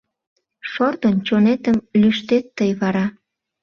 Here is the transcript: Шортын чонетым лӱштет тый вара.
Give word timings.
Шортын 0.71 1.15
чонетым 1.27 1.77
лӱштет 1.99 2.45
тый 2.57 2.71
вара. 2.81 3.05